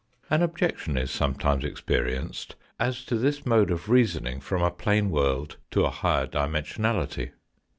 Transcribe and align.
An 0.31 0.41
objection 0.41 0.97
is 0.97 1.11
sometimes 1.11 1.63
experienced 1.63 2.55
as 2.79 3.05
to 3.05 3.15
this 3.17 3.45
mode 3.45 3.69
of 3.69 3.87
reasoning 3.87 4.39
from 4.39 4.63
a 4.63 4.71
plane 4.71 5.11
world 5.11 5.57
to 5.69 5.85
a 5.85 5.91
higher 5.91 6.25
dimensionality. 6.25 7.33